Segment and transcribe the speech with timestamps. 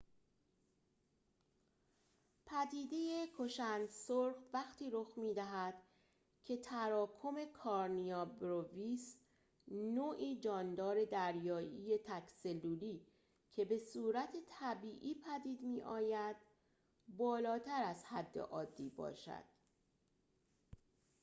[2.45, 5.83] پدیده کشند سرخ وقتی رخ می‌دهد
[6.45, 9.17] که تراکم کارنیا برویس
[9.67, 13.01] نوعی جاندار دریایی تک‌سلولی
[13.51, 16.35] که به‌صورت طبیعی پدید می‌آید
[17.07, 19.43] بالاتر از حد عادی باشد